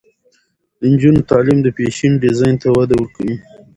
[0.79, 3.35] د نجونو تعلیم د فیشن ډیزاین ته وده ورکوي.